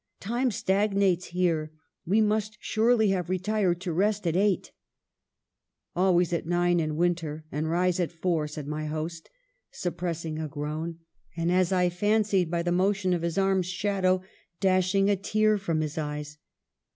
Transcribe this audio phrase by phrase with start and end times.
[0.19, 1.71] Time stagnates here:
[2.07, 4.71] we must surely have retired to rest at eight!'"'
[5.95, 9.29] Always at nine in winter, and rise at four,' said my host,
[9.69, 10.97] suppressing a groan;
[11.37, 14.23] and, as I fancied, by the motion of his arm's shadow,
[14.59, 16.39] dash ing a tear from his eyes.